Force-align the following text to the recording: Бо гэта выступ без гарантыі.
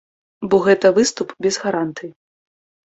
Бо 0.53 0.59
гэта 0.69 0.93
выступ 0.97 1.37
без 1.49 1.63
гарантыі. 1.67 2.11